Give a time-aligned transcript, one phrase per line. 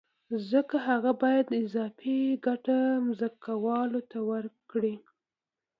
[0.51, 2.77] ځکه هغه باید اضافي ګټه
[3.19, 4.95] ځمکوال ته ورکړي